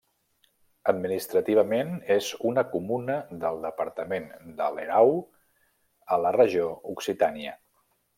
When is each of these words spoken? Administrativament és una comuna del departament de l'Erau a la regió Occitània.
Administrativament 0.91 1.91
és 2.15 2.29
una 2.51 2.63
comuna 2.71 3.17
del 3.45 3.61
departament 3.65 4.25
de 4.63 4.71
l'Erau 4.79 5.13
a 6.17 6.23
la 6.27 6.33
regió 6.39 6.65
Occitània. 6.95 7.55